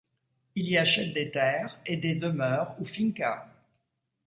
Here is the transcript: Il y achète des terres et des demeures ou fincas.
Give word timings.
Il 0.55 0.67
y 0.67 0.79
achète 0.79 1.13
des 1.13 1.29
terres 1.29 1.79
et 1.85 1.95
des 1.95 2.15
demeures 2.15 2.75
ou 2.79 2.85
fincas. 2.85 3.45